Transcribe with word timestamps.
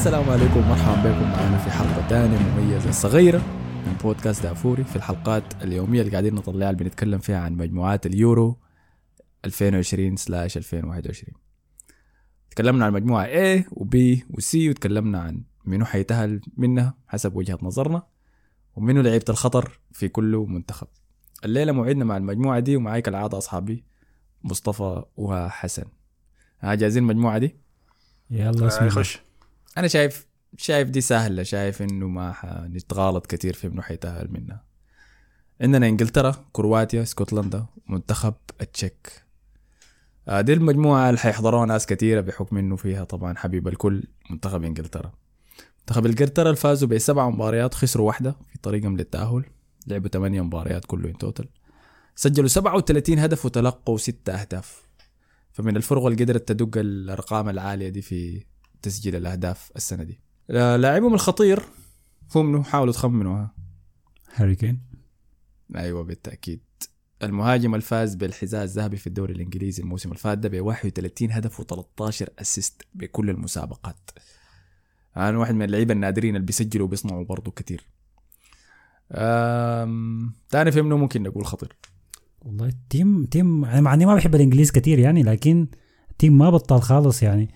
السلام 0.00 0.30
عليكم 0.30 0.56
ومرحبا 0.56 1.10
بكم 1.12 1.30
معنا 1.30 1.58
في 1.58 1.70
حلقة 1.70 2.08
ثانية 2.08 2.38
مميزة 2.38 2.90
صغيرة 2.90 3.38
من 3.86 3.96
بودكاست 4.02 4.42
دافوري 4.42 4.84
في 4.84 4.96
الحلقات 4.96 5.62
اليومية 5.62 6.00
اللي 6.00 6.12
قاعدين 6.12 6.34
نطلعها 6.34 6.70
اللي 6.70 6.84
بنتكلم 6.84 7.18
فيها 7.18 7.38
عن 7.38 7.56
مجموعات 7.56 8.06
اليورو 8.06 8.58
2020 9.44 10.16
سلاش 10.16 10.56
2021 10.56 11.34
تكلمنا 12.50 12.84
عن 12.84 12.92
مجموعة 12.92 13.26
A 13.26 13.64
و 13.72 13.84
B 13.84 13.96
و 14.30 14.40
C 14.40 14.54
وتكلمنا 14.54 15.20
عن 15.20 15.42
منو 15.64 15.84
حيتأهل 15.84 16.40
منها 16.56 16.94
حسب 17.08 17.36
وجهة 17.36 17.58
نظرنا 17.62 18.02
ومنو 18.76 19.00
لعيبة 19.00 19.24
الخطر 19.28 19.80
في 19.92 20.08
كل 20.08 20.46
منتخب. 20.48 20.86
الليلة 21.44 21.72
موعدنا 21.72 22.04
مع 22.04 22.16
المجموعة 22.16 22.60
دي 22.60 22.76
ومعاي 22.76 23.02
كالعادة 23.02 23.38
أصحابي 23.38 23.84
مصطفى 24.44 25.02
وحسن. 25.16 25.84
ها 26.60 26.74
جاهزين 26.74 27.02
المجموعة 27.02 27.38
دي؟ 27.38 27.56
يلا 28.30 28.66
بسم 28.66 28.78
الله 28.78 28.90
خش 28.90 29.29
أنا 29.78 29.88
شايف 29.88 30.26
شايف 30.56 30.90
دي 30.90 31.00
سهلة. 31.00 31.42
شايف 31.42 31.82
إنه 31.82 32.08
ما 32.08 32.32
حنتغالط 32.32 33.26
كثير 33.26 33.54
في 33.54 33.66
إنه 33.66 33.82
حيتأهل 33.82 34.32
منها 34.32 34.64
عندنا 35.60 35.88
إنجلترا 35.88 36.44
كرواتيا 36.52 37.02
اسكتلندا 37.02 37.66
منتخب 37.88 38.34
التشيك. 38.60 39.24
آه، 40.28 40.40
دي 40.40 40.52
المجموعة 40.52 41.08
اللي 41.08 41.20
حيحضروها 41.20 41.66
ناس 41.66 41.86
كثيرة 41.86 42.20
بحكم 42.20 42.58
إنه 42.58 42.76
فيها 42.76 43.04
طبعا 43.04 43.36
حبيب 43.36 43.68
الكل 43.68 44.02
منتخب 44.30 44.64
إنجلترا. 44.64 45.12
منتخب 45.80 46.06
إنجلترا 46.06 46.44
اللي 46.44 46.56
فازوا 46.56 46.88
بسبع 46.88 47.28
مباريات 47.30 47.74
خسروا 47.74 48.06
واحدة 48.06 48.30
في 48.52 48.58
طريقهم 48.62 48.96
للتأهل. 48.96 49.44
لعبوا 49.86 50.08
ثمانية 50.08 50.40
مباريات 50.40 50.84
كله 50.84 51.08
in 51.08 51.18
total 51.18 51.48
سجلوا 52.14 52.48
37 52.48 53.18
هدف 53.18 53.44
وتلقوا 53.44 53.98
ستة 53.98 54.32
أهداف. 54.32 54.82
فمن 55.52 55.76
الفرق 55.76 56.06
اللي 56.06 56.24
قدرت 56.24 56.48
تدق 56.48 56.70
الأرقام 56.76 57.48
العالية 57.48 57.88
دي 57.88 58.02
في 58.02 58.44
تسجيل 58.82 59.16
الأهداف 59.16 59.72
السنة 59.76 60.02
دي. 60.02 60.20
لاعبهم 60.48 61.14
الخطير 61.14 61.62
هم 62.34 62.46
منو 62.46 62.62
حاولوا 62.62 62.92
تخمنوا 62.92 63.38
ها 63.38 63.54
هاري 64.34 64.54
كين. 64.54 64.80
أيوه 65.76 66.02
بالتأكيد. 66.02 66.60
المهاجم 67.22 67.74
الفاز 67.74 68.14
بالحذاء 68.14 68.64
الذهبي 68.64 68.96
في 68.96 69.06
الدوري 69.06 69.34
الإنجليزي 69.34 69.82
الموسم 69.82 70.08
اللي 70.08 70.20
فات 70.20 70.38
ده 70.38 70.48
ب 70.48 70.60
31 70.60 71.32
هدف 71.32 71.60
و13 71.60 72.26
assist 72.38 72.82
بكل 72.94 73.30
المسابقات. 73.30 74.10
آه 75.16 75.38
واحد 75.38 75.54
من 75.54 75.62
اللعيبة 75.62 75.94
النادرين 75.94 76.36
اللي 76.36 76.46
بيسجلوا 76.46 76.86
وبيصنعوا 76.86 77.24
برضه 77.24 77.50
كتير. 77.50 77.86
أم... 79.12 80.34
تاني 80.50 80.72
في 80.72 80.82
منه 80.82 80.96
ممكن 80.96 81.22
نقول 81.22 81.46
خطير. 81.46 81.76
والله 82.40 82.72
تيم 82.90 83.24
تيم 83.24 83.64
أنا 83.64 83.80
مع 83.80 83.94
إني 83.94 84.06
ما 84.06 84.14
بحب 84.14 84.34
الإنجليز 84.34 84.70
كتير 84.70 84.98
يعني 84.98 85.22
لكن 85.22 85.66
تيم 86.18 86.38
ما 86.38 86.50
بطل 86.50 86.80
خالص 86.80 87.22
يعني. 87.22 87.48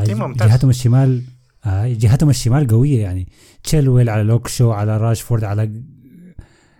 ممتاز. 0.00 0.48
جهتهم 0.48 0.70
الشمال 0.70 1.22
آه 1.66 1.88
جهتهم 1.88 2.30
الشمال 2.30 2.66
قوية 2.66 3.00
يعني. 3.02 3.28
تشيلويل 3.64 4.08
على 4.10 4.22
لوكشو 4.22 4.70
على 4.70 4.96
راشفورد 4.96 5.44
على 5.44 5.82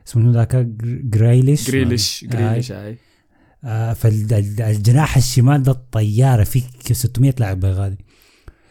اسمه 0.08 0.32
ذاك؟ 0.32 0.56
جريليش. 1.04 1.70
جريليش 1.70 2.24
آه، 2.24 2.28
جريليش 2.28 2.72
أي. 2.72 2.98
آه 3.64 3.92
فالجناح 3.92 5.16
الشمال 5.16 5.62
ده 5.62 5.72
الطيارة 5.72 6.44
فيه 6.44 6.62
600 6.92 7.34
لاعب 7.38 7.60
بغادي 7.60 7.98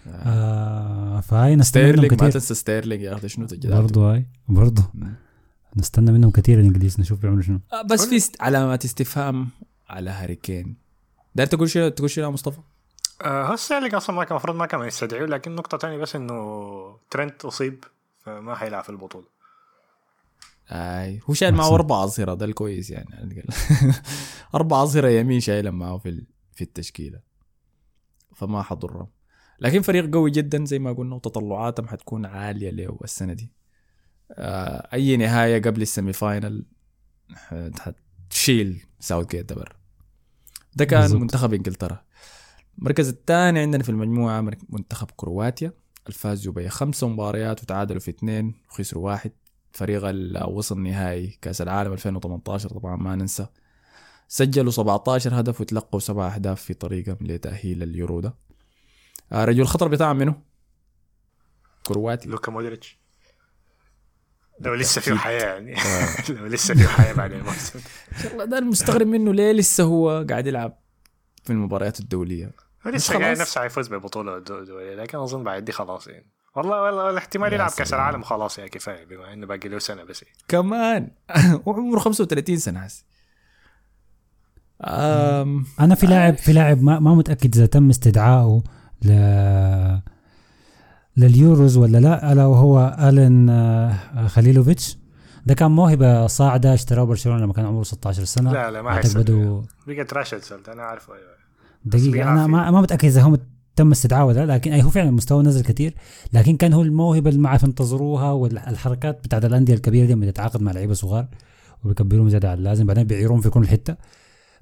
آه 0.08 1.20
فهاي 1.22 1.56
نستنى 1.56 1.84
منهم 1.84 1.96
ستيرلينج 1.96 2.24
ما 2.24 2.30
تنسى 2.30 2.54
ستيرلينج 2.56 3.02
يا 3.02 3.14
أخي 3.14 3.30
شنو 3.30 3.46
تجديداته 3.46 3.82
برضه 3.82 4.14
هاي 4.14 4.26
برضه. 4.48 4.84
نستنى 5.78 6.12
منهم 6.12 6.32
كتير 6.32 6.60
الإنجليز 6.60 7.00
نشوف 7.00 7.20
بيعملوا 7.22 7.42
شنو. 7.42 7.60
آه، 7.74 7.82
بس 7.82 8.06
في. 8.06 8.32
علامات 8.40 8.86
استفهام 8.86 9.48
على 9.90 10.10
هاري 10.10 10.36
كين. 10.36 10.76
داير 11.36 11.48
تقول 11.50 11.70
شنو 11.70 11.90
تقول 11.90 12.10
شنو 12.10 12.26
يا 12.26 12.30
مصطفى؟ 12.30 12.60
آه 13.22 13.46
هو 13.46 13.56
ستيرلينج 13.56 13.96
أصلا 13.96 14.16
ما 14.16 14.24
كان 14.24 14.32
المفروض 14.32 14.56
ما 14.56 14.66
كان 14.66 14.82
يستدعيه 14.82 15.26
لكن 15.26 15.56
نقطة 15.56 15.78
تانية 15.78 15.98
بس 15.98 16.16
إنه 16.16 17.00
ترنت 17.12 17.46
أصيب 17.46 17.84
فما 18.20 18.56
حيلعب 18.56 18.84
في 18.84 18.90
البطولة 18.90 19.26
أي 20.72 21.20
هو 21.30 21.34
شايل 21.34 21.54
معه. 21.54 21.76
أربع 21.76 22.04
أظهرة 22.04 22.34
ده 22.34 22.46
الكويس 22.46 22.90
يعني 22.90 23.16
على. 23.16 23.44
أربع 24.56 24.84
أظهرة 24.84 25.08
يمين 25.10 25.40
شايلهم 25.40 25.80
معه 25.80 25.98
في 25.98 26.10
ال- 26.10 26.26
في 26.54 26.64
التشكيلة 26.64 27.20
فما 28.36 28.62
حضرهم 28.64 29.08
لكن 29.60 29.82
فريق 29.82 30.14
قوي 30.14 30.32
جدا 30.32 30.66
زي 30.66 30.80
ما 30.80 30.94
قلنا 30.94 31.16
وتطلعاتهم 31.16 31.88
حتكون 31.88 32.26
عالية 32.26 32.70
له 32.70 33.00
السنة 33.04 33.34
دي 33.34 33.52
آه، 34.32 34.90
أي 34.94 35.18
نهاية 35.18 35.62
قبل 35.62 35.82
ال 35.82 36.14
semi-final 36.14 36.66
حت- 37.34 37.80
حتشيل 38.30 38.82
ساوث 39.00 39.28
جيت 39.28 39.50
ده 39.50 39.56
برا 39.56 39.76
ده 40.76 40.86
كان. 40.86 41.16
منتخب 41.16 41.54
إنجلترا 41.54 42.04
المركز 42.82 43.10
الثاني 43.10 43.60
عندنا 43.60 43.84
في 43.84 43.90
المجموعة 43.90 44.42
مرك- 44.42 44.60
منتخب 44.70 45.12
كرواتيا. 45.16 45.74
الفازوا 46.08 46.54
بخمس 46.54 47.04
مباريات 47.04 47.64
وتعادلوا 47.64 48.00
في 48.00 48.12
اثنين 48.12 48.54
وخسروا 48.70 49.06
واحد. 49.06 49.32
فريق 49.74 50.04
وصل 50.50 50.80
نهائي 50.84 51.38
كأس 51.42 51.62
العالم 51.62 51.94
2018 51.94 52.70
طبعا 52.70 52.96
ما 52.96 53.16
ننسى. 53.16 53.48
سجلوا 54.28 54.72
17 54.72 55.40
هدف 55.40 55.62
وتلقوا 55.62 56.00
سبع 56.00 56.36
أهداف 56.36 56.62
في 56.62 56.74
طريقهم 56.74 57.18
لتأهيل 57.22 57.84
اليورو 57.84 58.20
ده. 58.20 58.34
آه، 59.32 59.46
رجل 59.46 59.62
الخطر 59.62 59.88
بتاعهم 59.88 60.18
منو؟ 60.18 60.34
كرواتي. 61.88 62.30
لوكا 62.30 62.52
مودريتش. 62.52 63.00
لو 64.60 64.74
لسه 64.74 65.02
فيه 65.02 65.12
بالتأكيد. 65.12 65.40
حياة 65.40 65.54
يعني. 65.54 65.76
آه. 65.78 66.32
لو 66.40 66.46
لسه 66.46 66.74
فيه 66.76 66.88
حياة 66.88 67.14
بعد 67.14 67.32
الموسم. 67.34 67.80
والله 68.30 68.46
ده 68.46 68.58
المستغرب 68.58 69.08
منه 69.08 69.34
ليه 69.34 69.52
لسه 69.52 69.84
هو 69.84 70.26
قاعد 70.30 70.48
يلعب 70.48 70.78
في 71.44 71.50
المباريات 71.54 72.00
الدولية. 72.00 72.52
لسه 72.86 73.14
خلاص؟ 73.14 73.40
نفسه 73.40 73.62
حيفوز 73.62 73.88
ببطولة 73.88 74.40
دو- 74.40 74.64
دولية 74.64 74.96
لكن 74.96 75.18
أظن 75.18 75.44
بعد 75.44 75.66
دي 75.66 75.72
خلاص 75.72 76.08
يعني. 76.08 76.32
والله 76.56 76.82
والله 76.82 77.10
الاحتمال 77.10 77.54
يلعب 77.54 77.70
كأس. 77.78 77.94
العالم 77.94 78.24
خلاص 78.24 78.60
يا 78.60 78.68
كفاية 78.68 79.06
بما 79.06 79.34
إنه 79.34 79.46
باقي 79.48 79.70
له 79.70 79.80
سنة 79.80 80.04
بس 80.04 80.26
كمان. 80.48 81.12
وعمره 81.66 82.00
35 82.00 82.58
سنة 82.58 82.80
هسه 82.80 83.04
أم... 84.84 85.66
أنا 85.80 85.96
في 85.96 86.08
لاعب 86.08 86.38
في 86.38 86.54
لاعب 86.54 86.84
ما, 86.84 87.00
ما 87.00 87.16
متأكد 87.16 87.56
إذا 87.56 87.66
تم 87.66 87.90
استدعائه 87.90 88.64
ل 89.06 89.12
لليوروز 91.18 91.78
ولا 91.78 91.98
لا 91.98 92.32
ألا 92.34 92.46
وهو 92.46 92.98
ألين 93.00 93.50
آه، 93.50 94.28
خليلوفيتش. 94.28 94.98
ده 95.46 95.54
كان 95.54 95.72
موهبة 95.72 96.28
صاعدة 96.28 96.74
اشتراه 96.74 97.04
برشلونة 97.04 97.44
لما 97.44 97.54
كان 97.54 97.66
عمره 97.66 97.84
16 97.84 98.24
سنة. 98.24 98.54
لا 98.54 98.72
لا 98.72 98.82
ما 98.82 98.92
حيصير 98.96 99.22
بدو 99.22 99.64
بقت 99.88 100.14
راشد 100.14 100.42
أنا 100.70 100.84
عارفه 100.84 101.14
أيوه. 101.16 101.41
دقيقة 101.86 102.32
أنا. 102.32 102.48
ما, 102.48 102.72
ما 102.72 102.82
متأكد 102.82 103.06
إذا 103.06 103.22
هو 103.22 103.38
تم 103.76 103.92
استدعائه 103.92 104.24
ولا 104.24 104.46
لا 104.46 104.54
لكن 104.54 104.74
أي 104.74 104.84
هو 104.84 104.90
فعلا 104.90 105.12
مستواه 105.12 105.42
نزل 105.42 105.64
كثير 105.64 105.94
لكن 106.34 106.58
كان 106.58 106.74
هو 106.74 106.82
الموهبة 106.82 107.30
اللي 107.30 107.42
ما 107.42 107.50
عارف 107.50 107.64
ينتظروها 107.64 108.32
والحركات 108.32 109.24
بتاعت 109.24 109.46
الأندية 109.46 109.74
الكبيرة 109.74 110.06
دي 110.06 110.14
لما 110.14 110.32
تتعاقد 110.32 110.62
مع 110.62 110.72
لعيبة 110.72 110.94
صغار 110.94 111.28
وبيكبروهم 111.84 112.30
زيادة 112.30 112.52
عن 112.52 112.58
اللازم 112.58 112.86
بعدين 112.86 113.04
بيعيرون 113.04 113.42
في 113.42 113.50
كل 113.50 113.68
حتة 113.68 113.96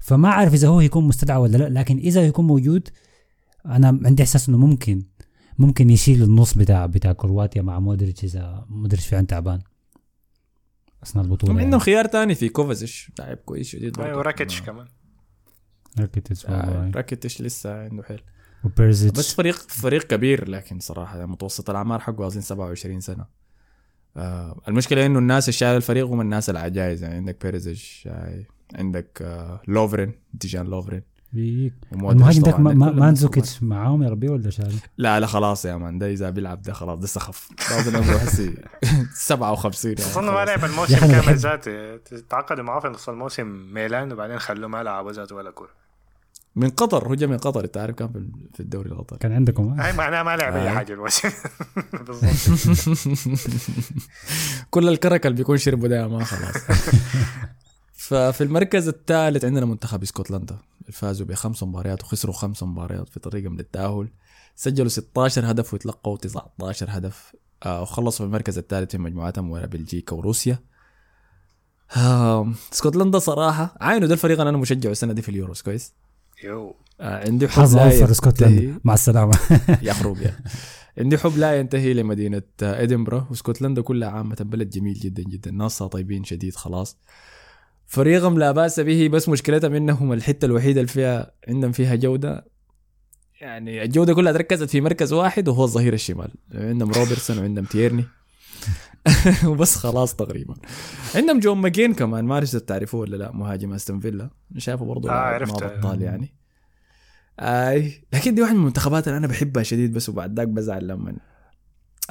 فما 0.00 0.28
عارف 0.28 0.54
إذا 0.54 0.68
هو 0.68 0.80
يكون 0.80 1.04
مستدعى 1.04 1.36
ولا 1.36 1.56
لا 1.56 1.68
لكن 1.80 1.98
إذا 1.98 2.26
يكون 2.26 2.46
موجود 2.46 2.88
أنا 3.66 3.88
عندي 4.04 4.22
إحساس 4.22 4.48
إنه 4.48 4.58
ممكن 4.58 5.02
ممكن 5.58 5.90
يشيل 5.90 6.22
النص 6.22 6.54
بتاع 6.54 6.86
بتاع 6.86 7.12
كرواتيا 7.12 7.62
مع 7.62 7.78
مودريتش 7.78 8.24
إذا 8.24 8.64
مودريتش 8.68 9.06
فعلا 9.06 9.26
تعبان 9.26 9.60
أثناء 11.02 11.24
البطولة 11.24 11.52
هم 11.52 11.56
يعني. 11.56 11.64
عندهم 11.64 11.80
خيار 11.80 12.04
تاني 12.04 12.34
في 12.34 12.48
كوفازيش 12.48 13.12
لاعب 13.18 13.36
كويس 13.36 13.68
شديد 13.68 13.92
برضه. 13.92 14.08
أيوه 14.08 14.22
راكيتش 14.22 14.60
آه. 14.60 14.64
كمان 14.64 14.86
راكيتيتش 15.98 16.46
آه،. 16.46 16.90
راكيتيتش 16.94 17.42
لسه 17.42 17.84
عنده 17.84 18.02
حيل. 18.02 18.16
بس 18.16 18.64
وبيريزيتش 18.64 19.34
فريق 19.34 19.56
فريق 19.56 20.02
كبير 20.02 20.48
لكن 20.48 20.78
صراحة 20.78 21.26
متوسط 21.26 21.70
الأعمار 21.70 22.00
حقه 22.00 22.26
اظن 22.26 22.40
27 22.40 23.00
سنة. 23.00 23.26
آه 24.16 24.60
المشكلة 24.68 25.06
إنه 25.06 25.18
الناس 25.18 25.44
اللي 25.44 25.52
شايل 25.52 25.76
الفريق 25.76 26.06
هم 26.06 26.20
الناس 26.20 26.50
العجائز 26.50 27.02
يعني 27.02 27.14
عندك 27.14 27.42
بيريزيتش 27.42 28.08
آه 28.12 28.44
عندك 28.74 29.22
آه 29.22 29.60
لوفرين 29.68 30.12
ديجان 30.34 30.66
لوفرين. 30.66 31.02
بيك. 31.32 31.74
المهاجم 31.92 32.42
ذاك. 32.42 32.60
ما- 32.60 32.72
ماندزوكيتش 32.74 33.62
معاهم 33.62 34.02
يا 34.02 34.08
ربي 34.08 34.28
ولا 34.28 34.50
شال 34.50 34.74
لا 34.98 35.20
لا 35.20 35.26
خلاص 35.26 35.64
يا 35.64 35.76
man 35.76 35.98
ده 35.98 36.12
إذا 36.12 36.30
بيلعب 36.30 36.62
ده 36.62 36.72
خلاص 36.72 36.98
ده 36.98 37.06
سخف 37.06 37.48
عمره 37.70 38.16
هسي 38.16 38.54
57 39.14 39.94
يعني 39.98 40.10
أظن 40.12 40.24
ما. 40.24 40.44
لعب 40.44 40.64
الموسم 40.64 40.98
كامل 40.98 41.36
ذاته 41.38 41.96
تعاقدوا 42.30 42.64
معاه 42.64 42.80
في 42.80 42.88
نص 42.88 43.08
الموسم 43.08 43.46
ميلان 43.74 44.12
وبعدين 44.12 44.38
خلوه 44.38 44.68
ما 44.68 44.82
لعب 44.82 45.08
ذاته 45.08 45.34
ولا 45.36 45.50
كورة 45.50 45.70
من 46.56 46.70
قطر 46.70 47.08
هو 47.08 47.14
جاي 47.14 47.28
من 47.28 47.38
قطر 47.38 47.64
أنت 47.64 47.76
عارف 47.76 47.94
كان 47.94 48.08
في- 48.12 48.30
في 48.54 48.60
الدوري 48.60 48.90
القطري 48.90 49.18
كان 49.18 49.32
عندكم 49.32 49.68
ها؟ 49.68 49.86
هاي 49.86 49.92
معناها 49.92 50.22
ما 50.22 50.36
لعب 50.36 50.56
أي 50.56 50.68
آه. 50.68 50.74
حاجة 50.74 50.92
الموسم 50.92 51.28
بالضبط 52.06 52.24
كل 54.70 54.88
الكرك 54.88 55.26
اللي 55.26 55.36
بيكون 55.36 55.56
شربه 55.56 55.88
ده 55.88 56.08
ما 56.08 56.24
خلاص 56.24 56.54
ففي 57.92 58.40
المركز 58.44 58.88
الثالث 58.88 59.44
عندنا 59.44 59.66
منتخب 59.66 60.02
اسكتلندا 60.02 60.56
فازوا 60.92 61.26
بخمس 61.26 61.62
مباريات 61.62 62.02
وخسروا 62.04 62.34
خمس 62.34 62.62
مباريات 62.62 63.08
في 63.08 63.20
طريقهم 63.20 63.56
للتأهل 63.56 64.08
سجلوا 64.56 64.88
16 64.88 65.50
هدف 65.50 65.74
وتلقوا 65.74 66.16
19 66.16 66.86
هدف. 66.90 67.32
آه 67.66 67.82
وخلصوا 67.82 68.26
في 68.26 68.28
المركز 68.28 68.58
الثالث 68.58 68.90
في 68.90 68.98
مجموعتهم 68.98 69.50
ورا 69.50 69.66
بلجيكا 69.66 70.16
وروسيا. 70.16 70.58
آه 71.96 72.52
اسكتلندا 72.72 73.18
صراحة 73.18 73.76
عاينوا 73.80 74.08
ده 74.08 74.14
الفريق 74.14 74.38
اللي 74.40 74.48
أنا 74.50 74.58
مشجعه 74.58 74.90
السنة 74.90 75.12
دي 75.12 75.22
في 75.22 75.28
اليوروس 75.28 75.62
كويس 75.62 75.92
يو. 76.44 76.76
آه 77.00 77.26
عندي 77.28 77.48
حظ 77.48 77.76
لا 77.76 77.84
أوفر 77.84 77.96
ينتهي- 77.96 78.10
اسكتلندا 78.10 78.80
مع 78.84 78.94
السلامة. 78.94 79.32
يخرب 79.82 80.16
يا. 80.22 80.38
عندي 80.98 81.18
حب 81.18 81.36
لا 81.38 81.58
ينتهي 81.60 81.94
لمدينة 81.94 82.42
ادنبرا 82.62 83.26
واسكتلندا 83.30 83.82
كلها 83.82 84.08
عامة 84.08 84.36
بلد 84.40 84.70
جميل 84.70 84.94
جدا 84.94 85.22
جدا. 85.22 85.50
ناسها 85.50 85.86
طيبين 85.88 86.24
شديد 86.24 86.56
خلاص. 86.56 86.96
فريقهم 87.90 88.38
لا 88.38 88.52
بأس 88.52 88.80
به 88.80 89.08
بس 89.08 89.28
مشكلتهم 89.28 89.74
انهم 89.74 90.12
الحتة 90.12 90.46
الوحيدة 90.46 90.80
اللي 90.80 90.92
فيها 90.92 91.30
عندهم 91.48 91.72
فيها 91.72 91.94
جودة. 91.94 92.46
يعني 93.40 93.82
الجودة 93.82 94.14
كلها 94.14 94.32
تركزت 94.32 94.70
في 94.70 94.80
مركز 94.80 95.12
واحد 95.12 95.48
وهو 95.48 95.64
الظهير 95.64 95.92
الشمال. 95.94 96.30
عندهم 96.54 96.90
روبرتسون 96.90 97.38
وعندهم 97.38 97.64
تيرني. 97.64 98.04
وبس 99.48 99.76
خلاص 99.76 100.14
تقريبا. 100.14 100.54
عندهم 101.14 101.38
جون 101.40 101.58
ماكجين 101.58 101.94
كمان 101.94 102.24
ما 102.24 102.34
اعرف 102.34 102.56
تعرفوه 102.56 103.00
ولا 103.00 103.16
لا 103.16 103.32
مهاجم 103.32 103.72
أستون 103.72 104.00
فيلا. 104.00 104.30
شايفه 104.56 104.84
برضه 104.84 105.10
آه،. 105.10 105.38
ما 105.38 105.44
بطال 105.44 106.02
يعني. 106.02 106.34
آي 107.40 108.04
لكن 108.12 108.34
دي 108.34 108.42
واحد 108.42 108.54
من 108.54 108.60
المنتخبات 108.60 109.08
اللي 109.08 109.18
أنا 109.18 109.26
بحبها 109.26 109.62
شديد 109.62 109.92
بس 109.92 110.08
وبعد 110.08 110.36
ذاك 110.36 110.48
بزعل 110.48 110.88
لما 110.88 111.16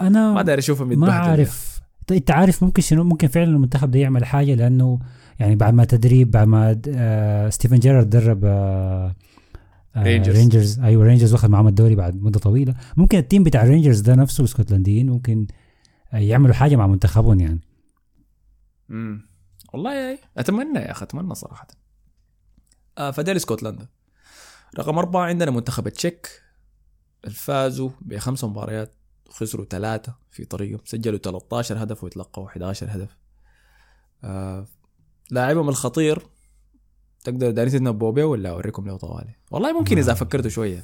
أنا 0.01 0.33
ما 0.33 0.41
داير 0.41 0.59
اشوفها 0.59 0.85
ما 0.85 1.11
عارف 1.11 1.79
انت 2.11 2.31
عارف 2.31 2.63
ممكن 2.63 2.81
شنو 2.81 3.03
ممكن 3.03 3.27
فعلا 3.27 3.49
المنتخب 3.49 3.91
ده 3.91 3.99
يعمل 3.99 4.25
حاجة 4.25 4.55
لأنه 4.55 4.99
يعني 5.39 5.55
بعد 5.55 5.73
ما 5.73 5.85
تدريب 5.85 6.31
بعد 6.31 6.47
ما 6.47 6.81
آه 6.95 7.49
ستيفن 7.49 7.79
جيرارد 7.79 8.09
درب 8.09 8.45
آه 8.45 9.15
آه 9.95 10.03
رينجرز. 10.03 10.35
رينجرز 10.37 10.79
أيوه 10.79 11.03
رينجرز 11.05 11.33
واخذ 11.33 11.47
معاهم 11.49 11.67
الدوري 11.67 11.95
بعد 11.95 12.15
مدة 12.23 12.39
طويلة. 12.39 12.75
ممكن 12.97 13.17
ال 13.17 13.23
team 13.23 13.43
بتاع 13.43 13.63
رينجرز 13.63 13.99
ده 13.99 14.15
نفسه 14.15 14.41
الإسكتلنديين 14.41 15.09
ممكن 15.09 15.47
آه، 16.13 16.17
يعملوا 16.17 16.53
حاجة 16.53 16.75
مع 16.75 16.87
منتخبهم 16.87 17.39
يعني. 17.39 17.59
امم 18.89 19.29
والله 19.73 19.93
يا 19.93 20.17
أتمنى 20.37 20.79
يا 20.79 20.91
أخي 20.91 21.05
أتمنى 21.05 21.35
صراحة. 21.35 21.67
آه 22.97 23.11
فديل 23.11 23.35
إسكتلندا. 23.35 23.87
رقم 24.79 24.97
أربعة 24.97 25.25
عندنا 25.25 25.51
منتخب 25.51 25.87
التشيك. 25.87 26.27
فازوا 27.31 27.89
بخمس 28.01 28.43
مباريات 28.43 28.93
خسروا 29.29 29.65
ثلاثة 29.65 30.13
في 30.31 30.45
طريقهم 30.45 30.79
سجلوا 30.85 31.17
13 31.17 31.83
هدف 31.83 32.03
ويتلقوا 32.03 32.47
11 32.47 32.87
هدف. 32.89 33.17
آه 34.23 34.65
لاعبهم 35.31 35.69
الخطير. 35.69 36.27
تقدر 37.23 37.51
دارين 37.51 37.71
تنبؤوا 37.71 38.11
به 38.11 38.25
ولا 38.25 38.49
أوريكم 38.49 38.87
له 38.87 38.97
طوالي؟ 38.97 39.35
والله 39.51 39.79
ممكن 39.79 39.97
إذا 39.97 40.13
فكرتوا 40.13 40.49
شوية. 40.49 40.83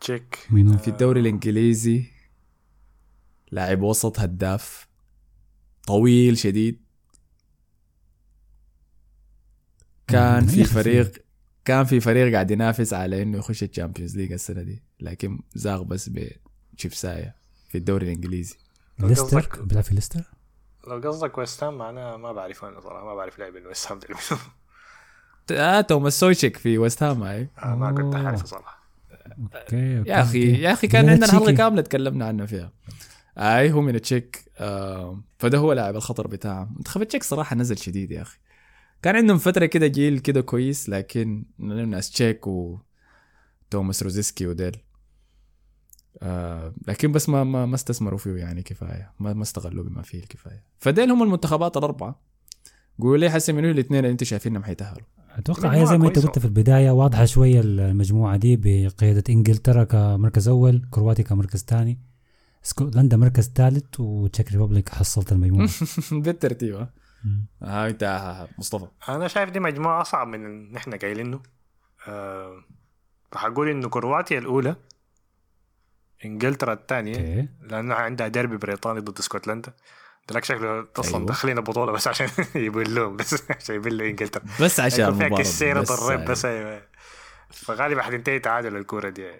تشيك 0.00 0.34
في 0.78 0.88
الدوري 0.88 1.20
الإنجليزي 1.20 2.04
لاعب 3.50 3.82
وسط 3.82 4.20
هداف 4.20 4.88
طويل 5.86 6.38
شديد. 6.38 6.80
كان 10.06 10.46
في 10.46 10.64
فريق 10.64 11.24
كان 11.64 11.84
في 11.84 12.00
فريق 12.00 12.32
قاعد 12.32 12.50
ينافس 12.50 12.92
على 12.92 13.22
إنه 13.22 13.38
يخش 13.38 13.62
ال 13.62 13.67
Champions 13.67 14.16
League 14.16 14.32
السنة 14.32 14.62
دي 14.62 14.82
لكن 15.00 15.42
زاغ 15.54 15.82
بس 15.82 16.10
بشفسايه 16.74 17.36
في 17.68 17.78
الدوري 17.78 18.06
الإنجليزي. 18.06 18.56
ليستر؟ 18.98 19.62
بيلعب 19.62 19.84
في 19.84 19.94
ليستر؟ 19.94 20.31
لو 20.86 21.00
قصدك 21.10 21.38
ويست 21.38 21.64
هام 21.64 21.82
أنا 21.82 22.16
ما 22.16 22.32
بعرف 22.32 22.64
أنا 22.64 22.80
صراحة 22.80 23.04
ما 23.04 23.14
بعرف 23.14 23.38
لاعب 23.38 23.54
ويست 23.66 23.92
هام. 23.92 24.00
آه 25.50 25.80
توماس 25.80 26.20
سوتشيك 26.20 26.56
في 26.56 26.78
ويست 26.78 27.02
هام 27.02 27.22
هاي 27.22 27.48
آه، 27.62 27.74
ما 27.74 27.92
كنت. 27.92 28.14
عارفه 28.14 28.46
صراحة 28.46 28.82
يا 29.72 30.22
أخي. 30.22 30.62
يا 30.62 30.72
أخي 30.72 30.86
كان 30.86 31.08
عندنا 31.08 31.32
حلقة. 31.32 31.52
كاملة 31.52 31.82
تكلمنا 31.82 32.26
عنه 32.26 32.46
فيها 32.46 32.72
أي 33.38 33.72
هو 33.72 33.80
من 33.80 33.94
التشيك 33.94 34.44
آه 34.58 35.22
فده 35.38 35.58
هو 35.58 35.72
لاعب 35.72 35.96
الخطر 35.96 36.26
بتاعهم 36.26 36.74
منتخب 36.76 37.02
التشيك 37.02 37.22
صراحة 37.22 37.56
نزل 37.56 37.78
شديد 37.78 38.10
يا 38.10 38.22
أخي 38.22 38.38
كان 39.02 39.16
عندهم 39.16 39.38
فترة 39.38 39.66
كده 39.66 39.86
جيل 39.86 40.18
كده 40.18 40.40
كويس 40.40 40.88
لكن 40.88 41.44
ناس 41.58 42.10
تشيك 42.10 42.46
و 42.46 42.78
توماس 43.70 44.02
روزيسكي 44.02 44.46
وديل 44.46 44.76
آه 46.22 46.72
لكن 46.88 47.12
بس 47.12 47.28
ما 47.28 47.44
ما 47.44 47.66
ما 47.66 47.74
استثمروا 47.74 48.18
فيه 48.18 48.30
يعني 48.30 48.62
كفاية. 48.62 49.12
ما 49.20 49.32
ما 49.32 49.42
استغلوا 49.42 49.84
بما 49.84 50.02
فيه 50.02 50.18
الكفاية. 50.18 50.64
فديل 50.78 51.10
هم 51.10 51.22
المنتخبات 51.22 51.76
الأربعة. 51.76 52.20
قولوا 52.98 53.16
لي 53.16 53.30
حسن 53.30 53.54
منو 53.54 53.70
الاثنين 53.70 54.00
اللي 54.00 54.12
أنتم 54.12 54.26
شايفينهم 54.26 54.64
حيتأهلوا. 54.64 55.06
أتوقع 55.38 55.74
هي 55.74 55.86
زي 55.86 55.98
ما 55.98 56.08
أنت. 56.08 56.18
قلت 56.18 56.38
في 56.38 56.44
البداية 56.44 56.90
واضحة 56.90 57.24
شوية 57.24 57.60
المجموعة 57.60 58.36
دي 58.36 58.56
بقيادة 58.56 59.24
إنجلترا 59.30 59.84
كمركز 59.84 60.48
أول 60.48 60.82
كرواتيا 60.90 61.24
كمركز 61.24 61.64
ثاني 61.64 61.98
إسكتلندا 62.64 63.16
مركز 63.16 63.52
ثالث 63.54 64.00
وتشيك 64.00 64.52
ريبابليك 64.52 64.88
حصلت 64.88 65.32
المجموعة. 65.32 65.68
بالترتيب 66.12 66.74
ها. 66.74 66.90
آه 67.62 67.88
أنت 67.88 68.46
مصطفى. 68.58 68.86
أنا 69.08 69.28
شايف 69.28 69.50
دي 69.50 69.60
مجموعة 69.60 70.00
أصعب 70.02 70.26
من 70.28 70.46
اللي 70.46 70.76
إحنا 70.78 70.96
قايلينه. 70.96 71.40
أه 72.08 72.52
فحقول 73.32 73.68
إنه 73.68 73.88
كرواتيا 73.88 74.38
الأولى 74.38 74.76
إنجلترا 76.24 76.72
الثانية 76.72 77.48
لأنه 77.60 77.94
عندها 77.94 78.28
ديربي 78.28 78.56
بريطاني 78.56 79.00
ضد 79.00 79.18
إسكتلندا. 79.18 79.72
دلك 80.28 80.44
شكله 80.44 80.86
أصلا 80.96 81.14
أيوة. 81.16 81.26
داخلين 81.26 81.58
البطوله 81.58 81.92
بس 81.92 82.08
عشان 82.08 82.28
يبلوهم 82.54 83.16
بس 83.16 83.34
عشان 83.50 83.74
يبلوا 83.74 84.08
إنجلترا. 84.08 84.42
بس 84.60 84.80
عشان 84.80 85.20
يكون 85.20 85.42
فيها 85.42 85.74
بس 85.80 85.92
الرب 85.92 86.10
يعني. 86.18 86.30
بس 86.30 86.44
أيوة. 86.44 86.82
فغالبا 87.50 88.02
حتنتهي 88.02 88.38
تعادل 88.38 88.76
الكورة 88.76 89.08
دي. 89.08 89.32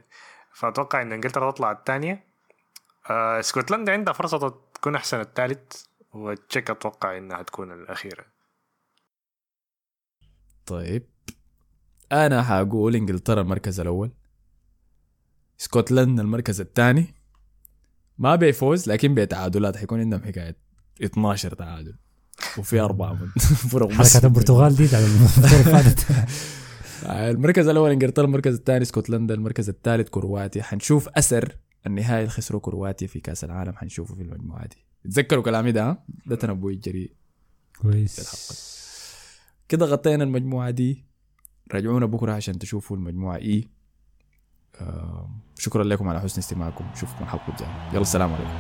فأتوقع 0.55 1.03
إن 1.03 1.13
إنجلترا 1.13 1.51
تطلع 1.51 1.73
الثانية 1.73 2.25
آه 3.11 3.41
إسكتلندا 3.41 3.93
عندها 3.93 4.13
فرصة 4.13 4.55
تكون 4.75 4.95
أحسن 4.95 5.21
الثالث 5.21 5.85
والتشيك 6.13 6.71
أتوقع 6.71 7.19
إنها 7.19 7.43
تكون 7.43 7.73
الأخيرة. 7.73 8.25
طيب. 10.67 11.07
أنا 12.13 12.43
حأقول 12.43 12.97
إنجلترا 12.97 13.41
المركز 13.41 13.81
الأول. 13.81 14.11
اسكتلندا 15.61 16.23
المركز 16.23 16.61
الثاني. 16.61 17.15
ما 18.19 18.37
بيفوز 18.37 18.89
لكن 18.89 19.15
بتعادلات 19.15 19.77
حيكون 19.77 20.01
عندهم 20.01 20.23
حكاية 20.23 20.57
12 21.03 21.55
تعادل. 21.55 21.95
وفي 22.59 22.81
أربعة 22.89 23.19
فرق. 23.71 23.93
حركات 23.93 24.25
البرتغال 24.25 24.77
دي 24.77 24.87
فاتت. 25.73 26.07
المركز 27.07 27.69
الأول 27.69 27.91
إنجلترا 27.91 28.25
المركز 28.25 28.55
الثاني 28.55 28.83
اسكتلندا 28.83 29.35
المركز 29.35 29.69
الثالث 29.69 30.09
كرواتيا. 30.09 30.63
حنشوف 30.63 31.09
اثر 31.09 31.57
النهائي 31.87 32.21
اللي 32.21 32.31
خسروا 32.31 32.61
كرواتيا 32.61 33.07
في 33.07 33.21
كأس 33.21 33.45
العالم. 33.45 33.73
حنشوفه 33.77 34.15
في 34.15 34.23
المجموعة 34.23 34.67
دي. 34.67 34.77
تذكروا 35.11 35.43
كلامي 35.43 35.73
ده؟ 35.73 35.99
ده 36.27 36.37
تنبؤي 36.37 36.75
الجريء 36.75 37.13
كويس. 37.83 38.43
كده 39.69 39.87
غطينا 39.87 40.25
المجموعة 40.25 40.71
دي. 40.71 41.05
راجعونا 41.73 42.07
بكرة 42.07 42.33
عشان 42.33 42.59
تشوفوا 42.59 42.97
المجموعة 42.97 43.37
إي 43.37 43.59
آه 43.59 43.82
شكرا 45.59 45.85
لكم 45.85 46.09
على 46.09 46.21
حسن 46.21 46.39
استماعكم. 46.39 46.85
نشوفكم 46.93 47.25
الحلقة 47.25 47.49
الجاية. 47.49 47.89
يلا 47.93 48.01
السلام 48.01 48.33
عليكم. 48.33 48.53